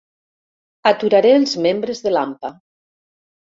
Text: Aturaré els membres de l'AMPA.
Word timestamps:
Aturaré 0.91 1.35
els 1.41 1.55
membres 1.67 2.03
de 2.09 2.17
l'AMPA. 2.17 2.53